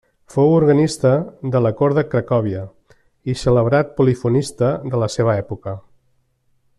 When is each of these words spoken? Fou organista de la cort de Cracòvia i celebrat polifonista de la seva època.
Fou 0.35 0.53
organista 0.59 1.11
de 1.55 1.61
la 1.65 1.71
cort 1.81 1.99
de 1.99 2.05
Cracòvia 2.13 2.63
i 3.33 3.37
celebrat 3.45 3.95
polifonista 4.01 4.73
de 4.95 5.03
la 5.05 5.11
seva 5.19 5.41
època. 5.47 5.79